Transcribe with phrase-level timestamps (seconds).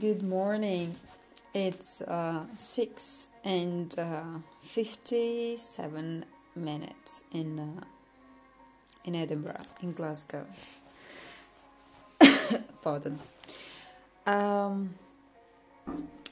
[0.00, 0.94] Good morning.
[1.52, 6.24] It's uh, 6 and uh, 57
[6.56, 7.84] minutes in, uh,
[9.04, 10.46] in Edinburgh, in Glasgow.
[12.82, 13.18] Pardon.
[14.24, 14.94] Um,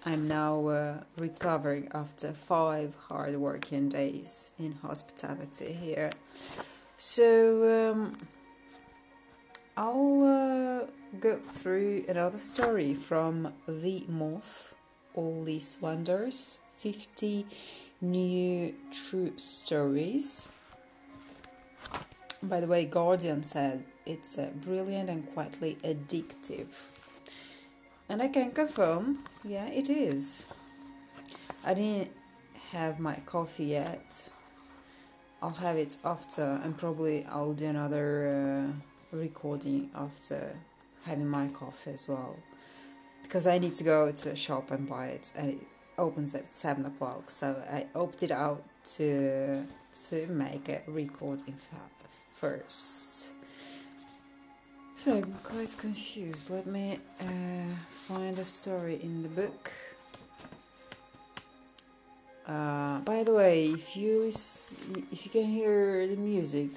[0.06, 6.12] I'm now uh, recovering after five hard working days in hospitality here.
[6.96, 8.14] So um,
[9.76, 14.74] I'll uh, go through another story from The Moth
[15.14, 17.46] All These Wonders 50
[18.02, 20.56] New True Stories.
[22.42, 26.68] By the way, Guardian said it's uh, brilliant and quietly addictive.
[28.08, 30.46] And I can confirm, yeah, it is.
[31.64, 32.12] I didn't
[32.70, 34.28] have my coffee yet.
[35.42, 38.70] I'll have it after, and probably I'll do another
[39.12, 40.52] uh, recording after
[41.08, 42.36] having my coffee as well.
[43.22, 45.66] Because I need to go to the shop and buy it, and it
[45.98, 47.30] opens at 7 o'clock.
[47.30, 48.62] So I opted out
[48.96, 49.64] to,
[50.08, 51.56] to make a recording
[52.34, 53.32] first.
[54.96, 56.50] So I'm quite confused.
[56.50, 59.70] Let me uh, find a story in the book.
[62.48, 64.26] Uh, by the way, if you
[65.12, 66.70] if you can hear the music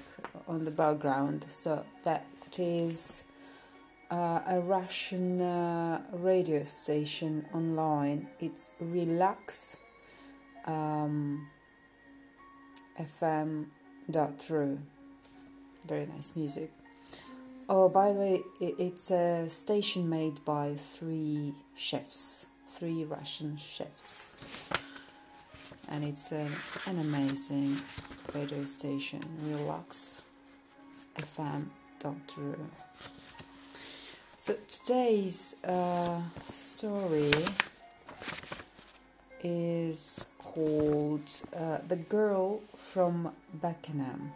[0.46, 2.26] on the background, so that
[2.58, 3.24] is
[4.12, 8.28] uh, a Russian uh, radio station online.
[8.40, 9.78] It's Relax
[10.66, 11.48] um,
[13.00, 14.78] FM.ru.
[15.88, 16.70] Very nice music.
[17.70, 24.68] Oh, by the way, it's a station made by three chefs, three Russian chefs.
[25.88, 26.46] And it's a,
[26.86, 27.76] an amazing
[28.34, 30.22] radio station, Relax
[31.16, 32.56] FM.ru.
[34.44, 37.30] So today's uh, story
[39.44, 44.32] is called uh, The Girl from Beckenham.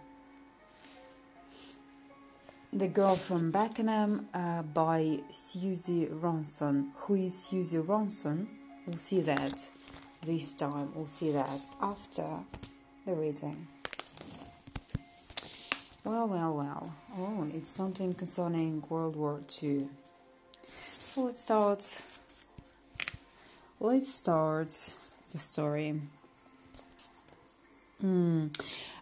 [2.73, 6.93] The Girl from Beckenham uh, by Suzi Ronson.
[6.95, 8.47] Who is Suzi Ronson?
[8.87, 9.61] We'll see that
[10.25, 10.93] this time.
[10.95, 12.45] We'll see that after
[13.05, 13.67] the reading.
[16.07, 16.93] Well, well, well.
[17.19, 19.89] Oh, it's something concerning World War II.
[20.63, 21.83] So let's start.
[23.81, 24.69] Let's start
[25.33, 26.01] the story.
[28.01, 28.47] Hmm.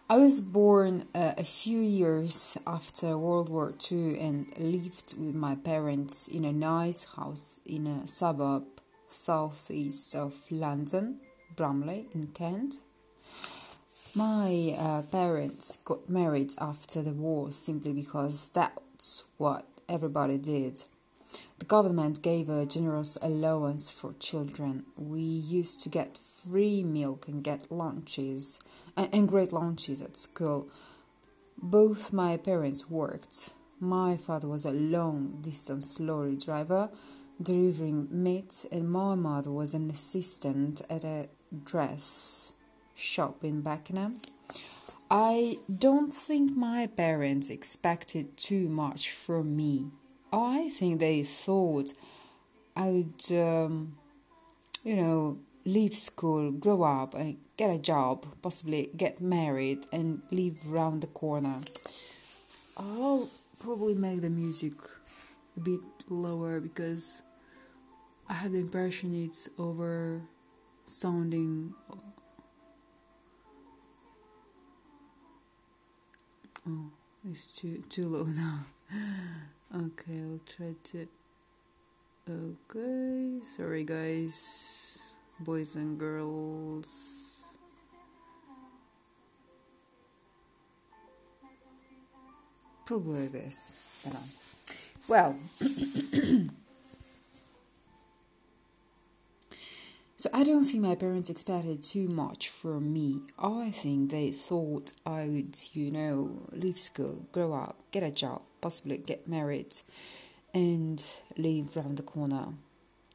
[0.09, 5.53] I was born uh, a few years after World War II and lived with my
[5.53, 8.63] parents in a nice house in a suburb
[9.09, 11.19] southeast of London,
[11.55, 12.79] Bromley in Kent.
[14.17, 20.79] My uh, parents got married after the war simply because that's what everybody did.
[21.59, 24.85] The government gave a generous allowance for children.
[24.97, 28.63] We used to get free milk and get lunches
[28.95, 30.69] and great lunches at school.
[31.61, 33.49] Both my parents worked.
[33.81, 36.89] My father was a long distance lorry driver
[37.41, 41.27] delivering meat, and my mother was an assistant at a
[41.65, 42.54] dress
[42.95, 44.19] shop in Beckenham.
[45.11, 49.91] I don't think my parents expected too much from me.
[50.33, 51.93] I think they thought
[52.75, 53.97] I would, um,
[54.83, 60.71] you know, leave school, grow up, and get a job, possibly get married, and live
[60.71, 61.61] round the corner.
[62.77, 63.29] I'll
[63.59, 64.73] probably make the music
[65.55, 65.79] a bit
[66.09, 67.21] lower because
[68.27, 70.21] I have the impression it's over
[70.85, 71.73] sounding.
[76.67, 76.89] Oh,
[77.29, 78.59] it's too too low now.
[79.75, 81.07] okay, I'll try to.
[82.27, 87.57] Okay, sorry guys, boys and girls.
[92.85, 94.07] Probably this.
[94.07, 94.23] Um,
[95.07, 95.35] well.
[100.25, 103.21] So I don't think my parents expected too much from me.
[103.37, 108.41] I think they thought I would, you know, leave school, grow up, get a job,
[108.59, 109.75] possibly get married,
[110.51, 110.99] and
[111.37, 112.55] live round the corner.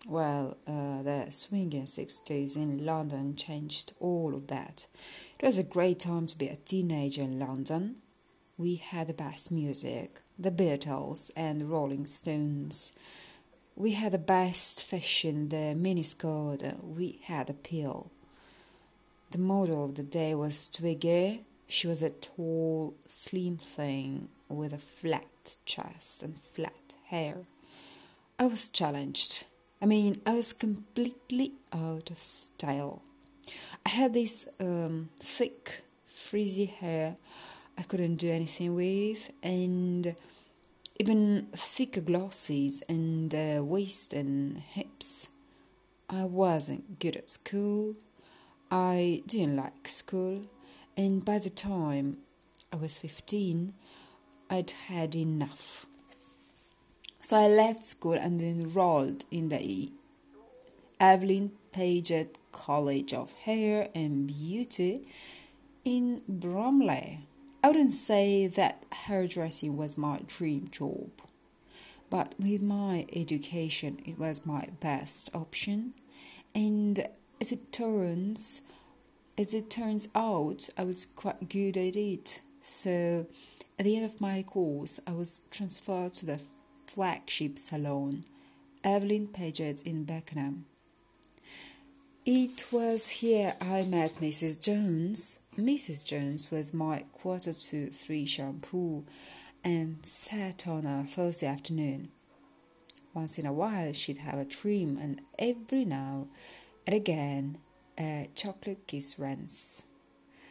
[0.06, 4.86] Well, uh, the swinging 60s in London changed all of that.
[5.40, 7.96] It was a great time to be a teenager in London.
[8.56, 12.96] We had the best music, the Beatles and the Rolling Stones
[13.76, 18.10] we had the best fashion, the miniskirt, we had a pill.
[19.30, 21.44] The model of the day was Twiggy.
[21.68, 27.36] She was a tall, slim thing with a flat chest and flat hair.
[28.38, 29.44] I was challenged.
[29.80, 33.02] I mean, I was completely out of style.
[33.86, 37.16] I had this um, thick, frizzy hair
[37.80, 40.14] I couldn't do anything with, and
[41.00, 45.30] even thicker glasses and uh, waist and hips.
[46.10, 47.94] I wasn't good at school.
[48.70, 50.42] I didn't like school,
[50.98, 52.18] and by the time
[52.70, 53.72] I was 15,
[54.50, 55.86] I'd had enough.
[57.22, 59.90] So I left school and enrolled in the
[61.00, 65.08] Evelyn Paget College of Hair and Beauty
[65.82, 67.20] in Bromley.
[67.62, 71.10] I wouldn't say that hairdressing was my dream job,
[72.08, 75.92] but with my education, it was my best option.
[76.54, 77.06] And
[77.38, 78.62] as it turns,
[79.36, 82.40] as it turns out, I was quite good at it.
[82.62, 83.26] So,
[83.78, 86.40] at the end of my course, I was transferred to the
[86.86, 88.24] flagship salon,
[88.82, 90.64] Evelyn Paget's in Beckenham.
[92.26, 94.62] It was here I met Mrs.
[94.62, 95.40] Jones.
[95.56, 96.06] Mrs.
[96.06, 99.04] Jones was my quarter to three shampoo
[99.64, 102.10] and sat on a Thursday afternoon.
[103.14, 106.26] Once in a while, she'd have a trim, and every now
[106.86, 107.56] and again,
[107.98, 109.84] a chocolate kiss rinse.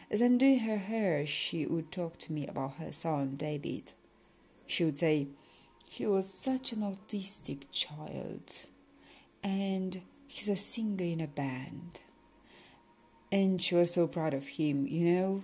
[0.10, 3.92] As I'm doing her hair, she would talk to me about her son, David.
[4.65, 5.27] She would say,
[5.88, 8.65] He was such an autistic child,
[9.44, 12.00] and he's a singer in a band.
[13.31, 15.44] And she was so proud of him, you know.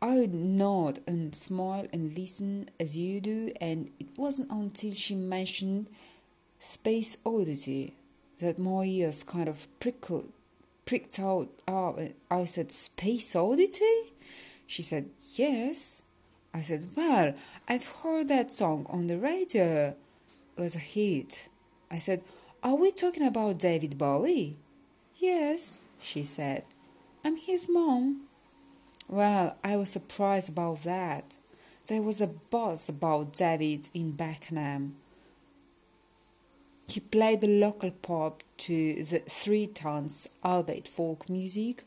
[0.00, 5.14] I would nod and smile and listen as you do, and it wasn't until she
[5.14, 5.88] mentioned
[6.60, 7.94] Space Oddity
[8.38, 10.30] that my ears kind of prickled,
[10.84, 11.48] pricked out.
[11.66, 11.98] Oh,
[12.30, 14.12] I said, Space Oddity?
[14.66, 16.02] She said, Yes.
[16.54, 17.34] I said, Well,
[17.68, 19.96] I've heard that song on the radio.
[20.56, 21.48] It was a hit.
[21.90, 22.22] I said,
[22.66, 24.56] are we talking about David Bowie?
[25.18, 26.64] Yes, she said.
[27.24, 28.22] I'm his mom.
[29.06, 31.36] Well, I was surprised about that.
[31.86, 34.96] There was a buzz about David in Beckenham.
[36.88, 41.84] He played the local pub to the Three Tuns, albeit folk music,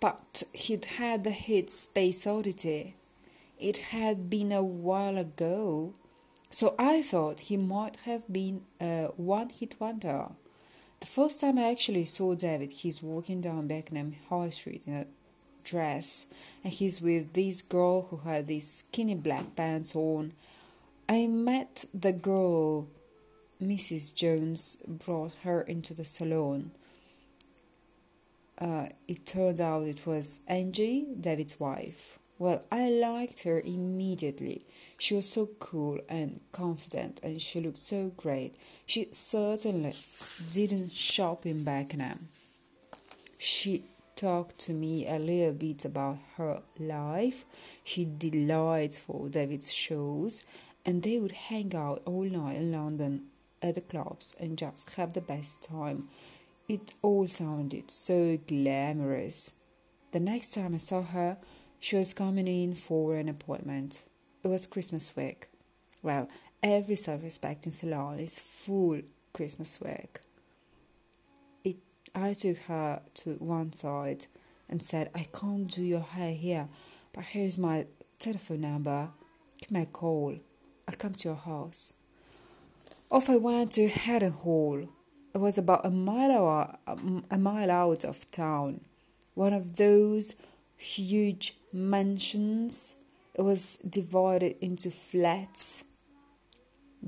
[0.00, 2.94] but he'd had the hit Space Oddity.
[3.58, 5.94] It had been a while ago,
[6.54, 10.26] so I thought he might have been a one hit wonder.
[11.00, 15.06] The first time I actually saw David, he's walking down Beckenham High Street in a
[15.64, 20.30] dress, and he's with this girl who had these skinny black pants on.
[21.08, 22.86] I met the girl,
[23.60, 24.14] Mrs.
[24.14, 26.70] Jones brought her into the salon.
[28.60, 32.20] Uh, it turned out it was Angie, David's wife.
[32.38, 34.62] Well, I liked her immediately.
[34.98, 38.54] She was so cool and confident, and she looked so great.
[38.86, 39.94] She certainly
[40.52, 42.28] didn't shop in Beckenham.
[43.38, 43.84] She
[44.16, 47.44] talked to me a little bit about her life.
[47.82, 50.46] She delights for David's shows,
[50.86, 53.26] and they would hang out all night in London
[53.62, 56.08] at the clubs and just have the best time.
[56.68, 59.54] It all sounded so glamorous.
[60.12, 61.36] The next time I saw her,
[61.80, 64.04] she was coming in for an appointment.
[64.44, 65.46] It was Christmas week.
[66.02, 66.28] Well,
[66.62, 69.00] every self-respecting salon is full
[69.32, 70.20] Christmas week.
[71.64, 71.76] It,
[72.14, 74.26] I took her to one side
[74.68, 76.68] and said, I can't do your hair here,
[77.14, 77.86] but here's my
[78.18, 79.08] telephone number.
[79.60, 80.36] Give me a call.
[80.86, 81.94] I'll come to your house.
[83.10, 84.86] Off I went to Haddon Hall.
[85.34, 86.78] It was about a mile,
[87.30, 88.82] a mile out of town.
[89.32, 90.36] One of those
[90.76, 93.00] huge mansions
[93.34, 95.84] it was divided into flats.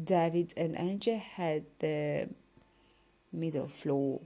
[0.03, 2.29] David and Angie had the
[3.33, 4.21] middle floor.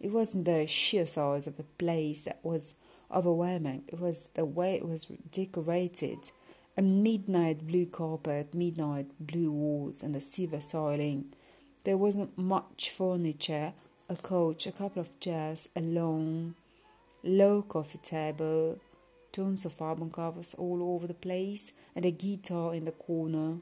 [0.00, 2.78] It wasn't the sheer size of the place that was
[3.14, 6.18] overwhelming, it was the way it was decorated.
[6.78, 11.32] A midnight blue carpet, midnight blue walls, and a silver ceiling.
[11.84, 13.72] There wasn't much furniture
[14.08, 16.54] a couch, a couple of chairs, a long,
[17.24, 18.78] low coffee table,
[19.36, 23.58] tons of album covers all over the place, and a guitar in the corner.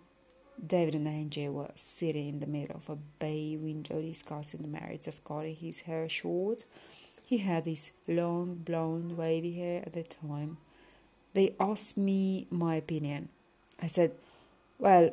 [0.64, 5.08] David and Angie were sitting in the middle of a bay window discussing the merits
[5.08, 6.64] of cutting his hair short.
[7.26, 10.58] He had this long, blonde, wavy hair at the time.
[11.32, 13.30] They asked me my opinion.
[13.82, 14.12] I said,
[14.78, 15.10] Well,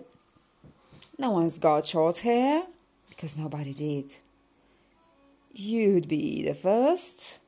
[1.18, 2.64] no one's got short hair,
[3.10, 4.14] because nobody did.
[5.54, 7.40] You'd be the first.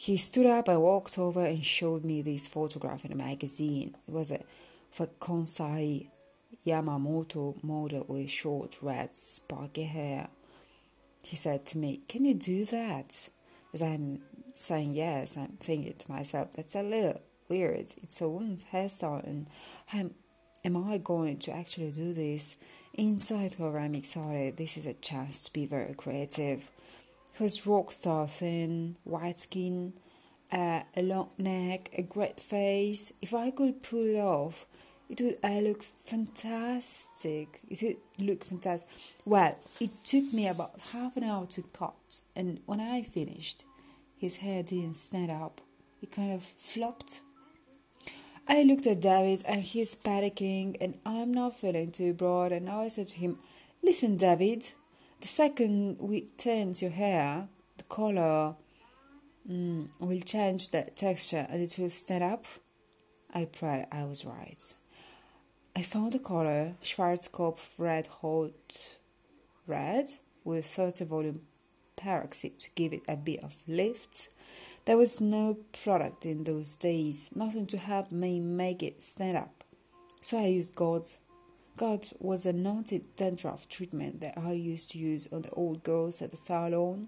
[0.00, 3.96] He stood up and walked over and showed me this photograph in a magazine.
[4.06, 4.38] It was a
[4.92, 6.06] for Kansai
[6.64, 10.28] Yamamoto model with short red sparky hair.
[11.24, 12.02] he said to me.
[12.08, 13.28] Can you do that?
[13.74, 14.20] As I'm
[14.54, 17.92] saying yes, I'm thinking to myself, that's a little weird.
[18.00, 19.48] It's a woman's hairstyle, and
[19.92, 20.14] I'm,
[20.64, 22.56] am I going to actually do this?
[22.94, 24.58] Inside her, I'm excited.
[24.58, 26.70] This is a chance to be very creative.
[27.38, 29.92] His rock star thin, white skin,
[30.50, 33.12] uh, a long neck, a great face.
[33.22, 34.66] If I could pull it off,
[35.08, 37.60] it would uh, look fantastic.
[37.68, 38.90] It would look fantastic.
[39.24, 43.64] Well, it took me about half an hour to cut, and when I finished,
[44.16, 45.60] his hair didn't stand up.
[46.02, 47.20] It kind of flopped.
[48.48, 52.50] I looked at David and he's panicking, and I'm not feeling too broad.
[52.50, 53.38] And I said to him,
[53.82, 54.64] Listen, David,
[55.20, 58.54] the second we tint your hair, the color
[59.48, 62.44] mm, will change the texture and it will stand up.
[63.34, 64.62] I prayed I was right.
[65.76, 68.96] I found the color Schwarzkopf Red Hot
[69.66, 70.08] Red
[70.44, 71.42] with 30 volume
[71.96, 74.28] peroxide to give it a bit of lift.
[74.86, 79.64] There was no product in those days, nothing to help me make it stand up.
[80.20, 81.06] So I used Gard.
[81.78, 86.20] Gard was a noted dandruff treatment that I used to use on the old girls
[86.20, 87.06] at the salon.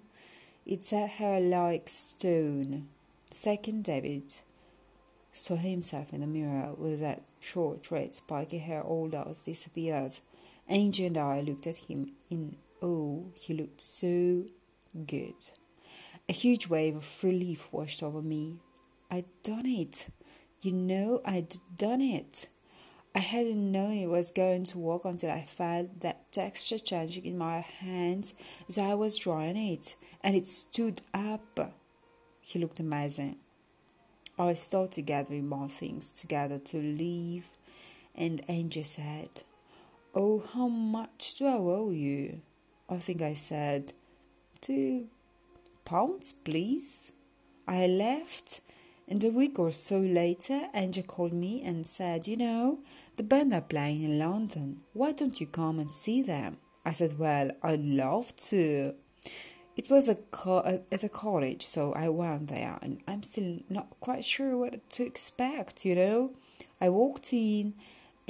[0.65, 2.87] It set her like stone.
[3.33, 4.33] Second David
[5.33, 10.13] saw himself in the mirror with that short red spiky hair all else disappeared.
[10.69, 13.25] Angie and I looked at him in awe.
[13.35, 14.45] He looked so
[15.05, 15.35] good.
[16.29, 18.59] A huge wave of relief washed over me.
[19.11, 20.11] I'd done it.
[20.61, 22.47] You know, I'd done it.
[23.15, 27.37] I hadn't known it was going to work until I felt that texture changing in
[27.37, 31.75] my hands as I was drawing it, and it stood up.
[32.41, 33.37] He looked amazing.
[34.39, 37.47] I started gathering more things together to leave,
[38.15, 39.43] and Angie said,
[40.15, 42.41] Oh, how much do I owe you?
[42.89, 43.93] I think I said,
[44.61, 45.09] Two
[45.85, 47.13] pounds, please.
[47.67, 48.61] I left,
[49.11, 52.79] and a week or so later, Angie called me and said, You know,
[53.17, 54.83] the band are playing in London.
[54.93, 56.59] Why don't you come and see them?
[56.87, 58.95] I said, Well, I'd love to.
[59.77, 63.89] It was a co- at a college, so I went there, and I'm still not
[63.99, 65.85] quite sure what to expect.
[65.85, 66.33] You know,
[66.81, 67.75] I walked in,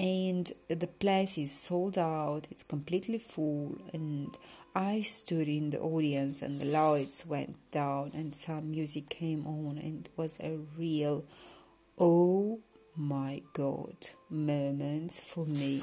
[0.00, 2.48] and the place is sold out.
[2.50, 4.34] It's completely full, and
[4.74, 9.76] I stood in the audience, and the lights went down, and some music came on,
[9.76, 11.26] and it was a real,
[11.98, 12.60] oh
[12.96, 15.82] my god, moment for me.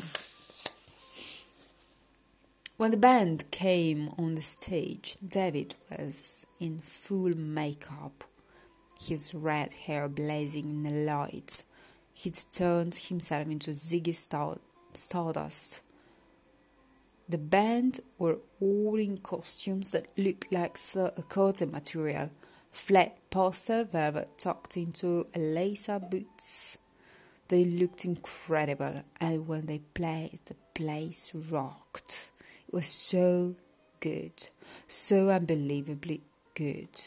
[2.77, 8.23] When the band came on the stage, David was in full makeup,
[8.99, 11.66] his red hair blazing in the lights.
[12.19, 14.15] He'd turned himself into Ziggy
[14.93, 15.81] Stardust.
[17.29, 22.31] The band were all in costumes that looked like a curtain material,
[22.71, 26.79] flat pastel velvet tucked into lace boots.
[27.49, 32.31] They looked incredible, and when they played, the place rocked.
[32.67, 33.53] It was so
[33.99, 34.49] good,
[34.87, 36.23] so unbelievably
[36.55, 36.99] good.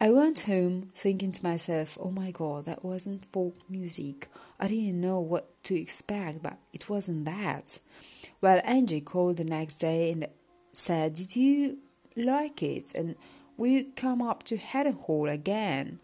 [0.00, 4.28] I went home thinking to myself, oh my god, that wasn't folk music.
[4.60, 7.78] I didn't know what to expect, but it wasn't that.
[8.40, 10.28] Well, Angie called the next day and
[10.72, 11.78] said, Did you
[12.14, 12.94] like it?
[12.94, 13.16] And
[13.56, 16.00] will you come up to Haddon Hall again?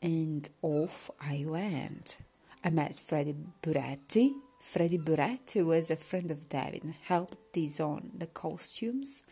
[0.00, 2.22] And off I went.
[2.64, 8.26] I met Freddie Burretti Freddie Burretti was a friend of David and helped design the
[8.26, 9.22] costumes.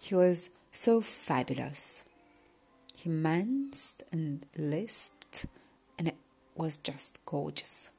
[0.00, 2.04] He was so fabulous.
[3.02, 5.46] He minced and lisped,
[5.98, 6.16] and it
[6.54, 7.96] was just gorgeous.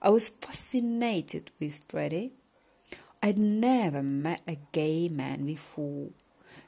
[0.00, 2.32] I was fascinated with Freddie.
[3.22, 6.08] I'd never met a gay man before.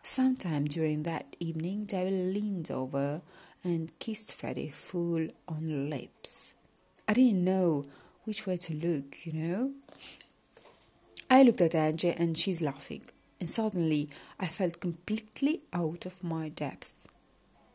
[0.03, 3.23] Sometime during that evening, David leaned over
[3.65, 6.57] and kissed Freddie full on the lips.
[7.09, 7.87] I didn't know
[8.25, 9.73] which way to look, you know?
[11.31, 13.05] I looked at Angie and she's laughing,
[13.41, 17.09] and suddenly I felt completely out of my depth.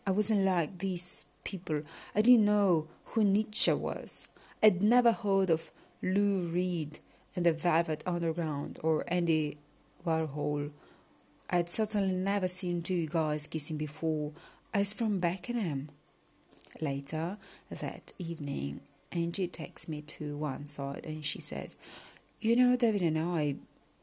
[0.08, 1.82] I wasn't like these people.
[2.16, 4.30] I didn't know who Nietzsche was.
[4.64, 5.70] I'd never heard of
[6.02, 7.00] Lou Reed
[7.36, 9.58] and the Velvet Underground or Andy
[10.06, 10.72] Warhol.
[11.50, 14.32] I'd certainly never seen two guys kissing before.
[14.74, 15.90] I was from Beckenham.
[16.80, 17.38] Later
[17.70, 18.80] that evening,
[19.12, 21.76] Angie takes me to one side and she says,
[22.40, 23.56] You know, David and I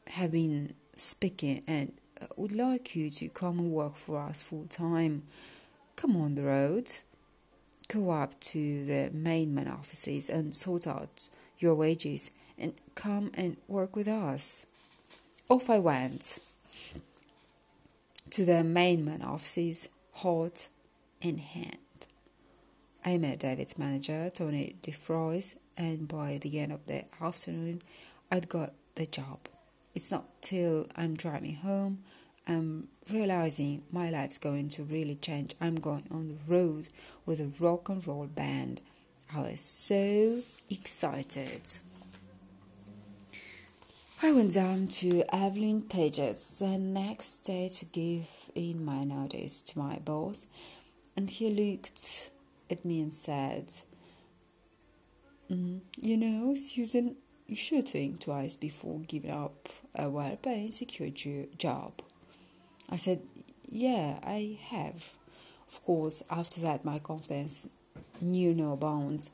[0.07, 4.65] have been speaking and uh, would like you to come and work for us full
[4.65, 5.23] time.
[5.95, 6.91] Come on the road.
[7.87, 13.95] Go up to the MainMan offices and sort out your wages and come and work
[13.95, 14.67] with us.
[15.49, 16.39] Off I went.
[18.31, 20.67] to the MainMan offices, hot
[21.21, 21.77] in hand.
[23.05, 27.81] I met David's manager, Tony Defries, and by the end of the afternoon,
[28.31, 29.39] I'd got the job.
[29.93, 31.99] It's not till I'm driving home
[32.47, 35.55] I'm realizing my life's going to really change.
[35.59, 36.87] I'm going on the road
[37.25, 38.81] with a rock and roll band.
[39.35, 41.61] I was so excited.
[44.21, 49.79] I went down to Evelyn Paget's the next day to give in my notice to
[49.79, 50.47] my boss,
[51.17, 52.31] and he looked
[52.69, 53.69] at me and said,
[55.51, 61.09] mm, You know, Susan, you should think twice before giving up a well paying secure
[61.57, 61.93] job.
[62.89, 63.21] I said,
[63.69, 65.13] Yeah, I have.
[65.67, 67.71] Of course, after that, my confidence
[68.21, 69.31] knew no bounds.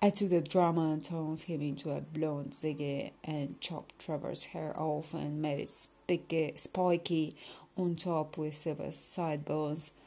[0.00, 4.72] I took the drama and turned him into a blonde Ziggy and chopped Trevor's hair
[4.78, 7.36] off and made it spiky, spiky
[7.76, 9.98] on top with silver sideburns.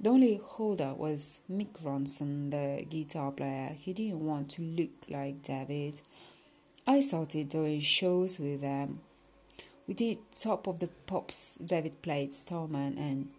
[0.00, 3.72] The only holder was Mick Ronson, the guitar player.
[3.76, 6.00] He didn't want to look like David.
[6.84, 9.00] I started doing shows with them.
[9.86, 11.56] We did Top of the Pops.
[11.56, 13.30] David played Starman, and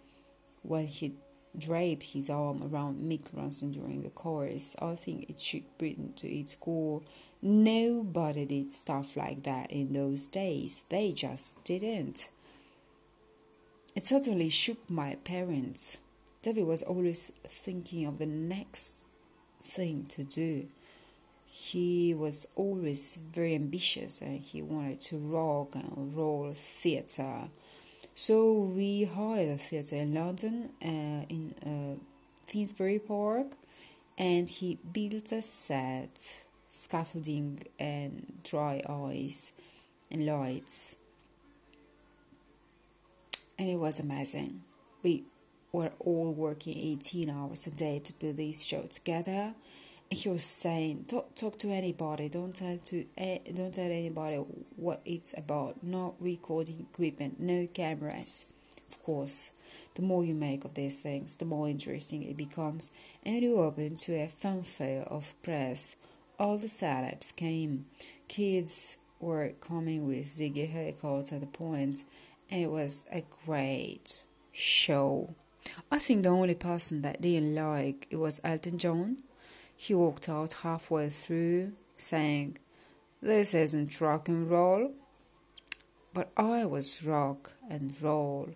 [0.64, 1.16] when he
[1.58, 6.28] draped his arm around Mick Ronson during the chorus, I think it shook Britain to
[6.28, 7.02] its core.
[7.42, 10.86] Nobody did stuff like that in those days.
[10.90, 12.30] They just didn't.
[13.96, 15.98] It certainly shook my parents.
[16.42, 19.06] David was always thinking of the next
[19.62, 20.68] thing to do
[21.50, 27.48] he was always very ambitious and he wanted to rock and roll theatre.
[28.16, 32.04] So we hired a theatre in London, uh, in uh,
[32.46, 33.48] Finsbury Park,
[34.18, 39.62] and he built a set, scaffolding and dry ice
[40.12, 41.02] and lights.
[43.58, 44.64] And it was amazing.
[45.02, 45.24] We
[45.72, 49.54] were all working 18 hours a day to put this show together
[50.10, 52.30] he was saying don't talk to anybody.
[52.30, 54.38] Don't tell to uh, don't tell anybody
[54.76, 55.84] what it's about.
[55.84, 58.54] No recording equipment no cameras.
[58.90, 59.52] Of course
[59.96, 62.92] the more you make of these things the more interesting it becomes
[63.26, 65.98] and you open to a fanfare of press.
[66.40, 67.86] All the celebs came.
[68.28, 72.04] Kids were coming with ziggy haircuts at the point
[72.50, 75.34] and it was a great show.
[75.92, 79.18] I think the only person that didn't like it was elton john
[79.78, 82.58] he walked out halfway through, saying,
[83.22, 84.92] This isn't rock and roll.
[86.14, 88.50] But I was rock and roll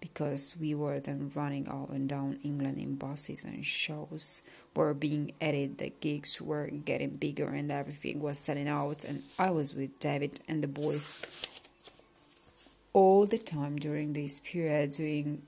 [0.00, 4.42] because we were then running up and down England in buses and shows
[4.74, 9.50] were being added, the gigs were getting bigger and everything was selling out and I
[9.50, 11.60] was with David and the boys
[12.92, 15.42] all the time during this period doing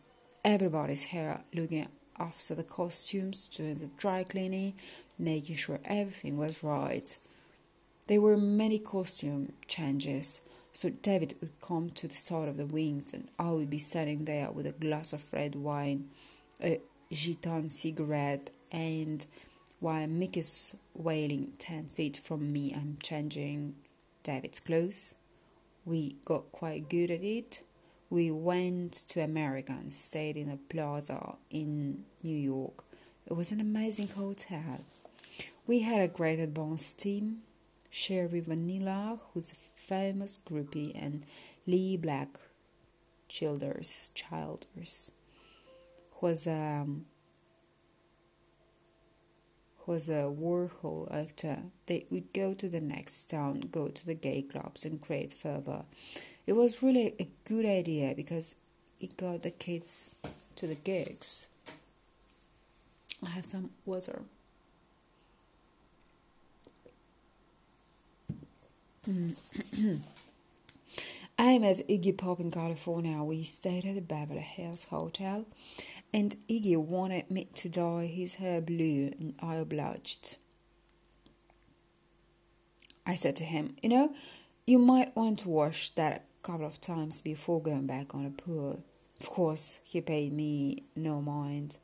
[0.44, 1.86] everybody's hair, looking
[2.20, 4.74] after the costumes, doing the dry cleaning,
[5.18, 7.16] making sure everything was right.
[8.06, 13.14] There were many costume changes, so David would come to the side of the wings
[13.14, 16.10] and I would be sitting there with a glass of red wine,
[16.62, 16.80] a
[17.10, 19.24] Gitanes cigarette, and
[19.80, 23.74] while Mick is wailing 10 feet from me, I'm changing
[24.22, 25.14] David's clothes.
[25.84, 27.62] We got quite good at it
[28.10, 32.84] we went to America and stayed in a plaza in New York.
[33.26, 34.80] It was an amazing hotel.
[35.66, 37.42] We had a great advance team.
[37.92, 41.24] Cherry Vanilla, who's a famous groupie, and
[41.66, 42.28] Leee Black
[43.28, 45.12] Childers, Childers,
[46.14, 47.06] who was a um,
[49.86, 51.58] was a Warhol actor.
[51.86, 55.84] They would go to the next town, go to the gay clubs, and create fervor.
[56.46, 58.62] It was really a good idea because
[59.00, 60.16] it got the kids
[60.56, 61.48] to the gigs.
[63.24, 64.22] I have some water.
[71.38, 73.22] I met Iggy Pop in California.
[73.22, 75.46] We stayed at the Beverly Hills Hotel,
[76.12, 80.36] and Iggy wanted me to dye his hair blue, and I obliged.
[83.06, 84.14] I said to him, You know,
[84.66, 88.30] you might want to wash that a couple of times before going back on the
[88.30, 88.82] pool.
[89.20, 91.76] Of course, he paid me no mind,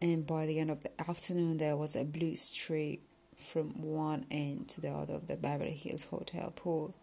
[0.00, 3.02] and by the end of the afternoon, there was a blue streak
[3.36, 6.94] from one end to the other of the Beverly Hills Hotel pool.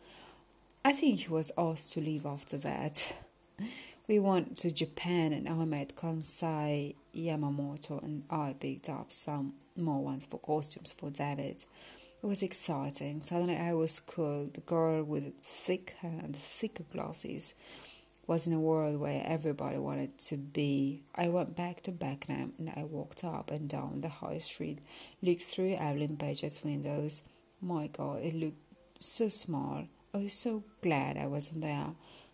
[0.85, 3.17] I think he was asked to leave after that.
[4.07, 10.01] We went to Japan and I met Kansai Yamamoto and I picked up some more
[10.01, 11.65] ones for costumes for David.
[12.23, 13.19] It was exciting.
[13.19, 14.45] Suddenly I was cool.
[14.45, 17.55] The girl with thick hair and thicker glasses
[18.27, 21.01] was in a world where everybody wanted to be.
[21.13, 24.79] I went back to Beckenham and I walked up and down the high street,
[25.21, 27.27] looked through Evelyn Paget's windows.
[27.61, 28.61] My God, it looked
[28.99, 29.83] so small.
[30.13, 31.89] I was so glad I wasn't there.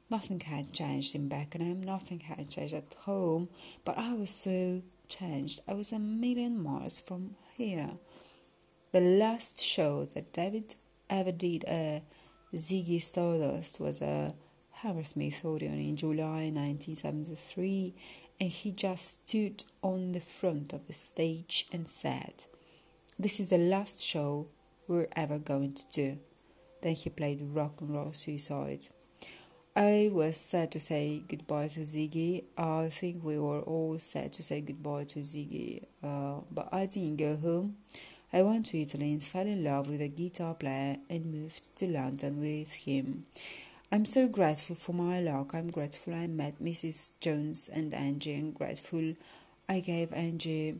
[0.10, 3.50] Nothing had changed in Beckenham, nothing had changed at home,
[3.84, 5.62] but I was so changed.
[5.68, 7.92] I was a million miles from here.
[8.92, 10.76] The last show that David
[11.10, 12.02] ever did, uh,
[12.54, 14.36] Ziggy Stardust, was a
[14.72, 17.94] Hammersmith Odeon in July 1973,
[18.40, 22.46] and he just stood on the front of the stage and said,
[23.18, 24.48] This is the last show
[24.88, 26.18] we're ever going to do.
[26.82, 28.88] Then he played Rock and Roll Suicide.
[29.76, 32.44] I was sad to say goodbye to Ziggy.
[32.56, 37.18] I think we were all sad to say goodbye to Ziggy, uh, but I didn't
[37.18, 37.78] go home.
[38.32, 41.88] I went to Italy and fell in love with a guitar player and moved to
[41.88, 43.26] London with him.
[43.92, 45.56] I'm so grateful for my luck.
[45.56, 47.20] I'm grateful I met Mrs.
[47.20, 49.16] Jones and Angie, and grateful
[49.68, 50.76] I gave Angie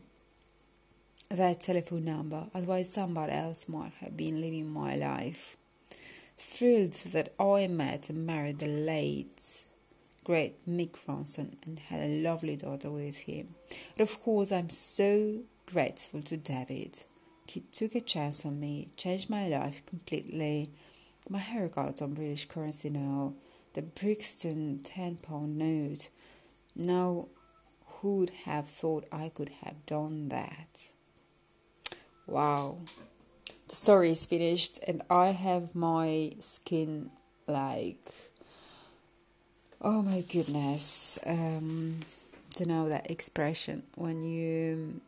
[1.30, 5.56] that telephone number, otherwise, somebody else might have been living my life.
[6.36, 9.64] Thrilled that I met and married the late
[10.24, 13.54] great Mick Ronson and had a lovely daughter with him.
[13.96, 17.00] But of course, I'm so grateful to David.
[17.46, 20.70] He took a chance on me, changed my life completely
[21.28, 23.32] my haircut on British currency now,
[23.72, 26.08] the Brixton ten pound note.
[26.76, 27.28] Now,
[27.86, 30.90] who would have thought I could have done that?
[32.26, 32.78] Wow.
[33.74, 37.10] Story is finished, and I have my skin
[37.48, 38.08] like.
[39.82, 41.18] Oh my goodness.
[41.26, 41.96] Um,
[42.54, 45.00] to know that expression when you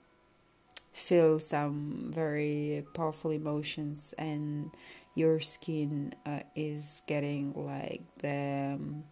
[0.92, 4.72] feel some very powerful emotions and
[5.14, 9.04] your skin uh, is getting like the um,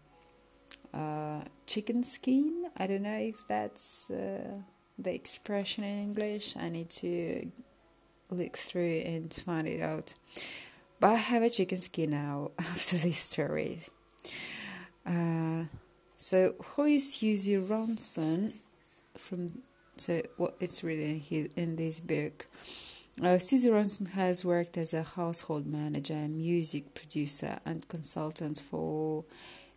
[0.93, 2.71] uh, chicken skin.
[2.77, 4.63] I don't know if that's uh,
[4.99, 6.57] the expression in English.
[6.57, 7.53] I need to
[8.37, 10.15] look through and find it out.
[11.01, 13.79] But I have a chicken skin now after this story.
[15.07, 15.65] Uh,
[16.17, 18.53] so who is Suzi Ronson
[19.17, 19.49] from?
[19.97, 22.47] So what it's written here in this book.
[23.21, 29.25] Uh, Suzi Ronson has worked as a household manager, music producer, and consultant for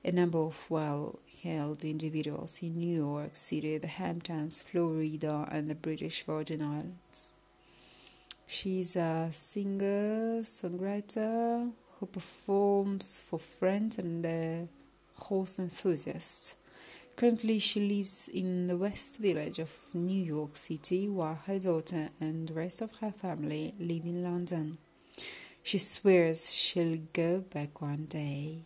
[0.03, 5.75] a number of well held individuals in New York City, the Hamptons, Florida, and the
[5.75, 7.33] British Virgin Islands.
[8.49, 14.69] She's a singer, songwriter who performs for friends and a
[15.17, 16.55] horse enthusiasts.
[17.17, 22.47] Currently, she lives in the West Village of New York City, while her daughter and
[22.47, 24.77] the rest of her family live in London.
[25.62, 28.60] She swears she'll go back one day.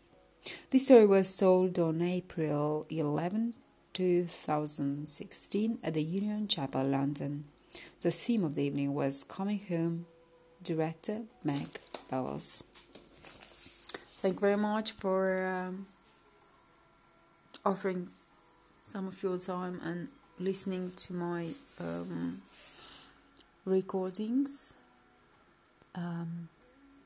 [0.70, 3.56] This story was told on April 11,
[3.94, 7.46] 2016, at the Union Chapel, London.
[8.02, 10.08] The theme of the evening was Coming Home,
[10.64, 11.68] director Meg
[12.10, 12.64] Bowles.
[14.22, 15.86] Thank you very much for um,
[17.64, 18.08] offering
[18.82, 20.08] some of your time and
[20.40, 21.48] listening to my
[21.80, 22.42] um,
[23.66, 24.78] recordings.
[25.94, 26.50] Um,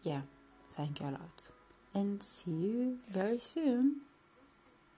[0.02, 0.22] yeah,
[0.70, 1.52] thank you a lot.
[1.94, 3.98] And see you very soon.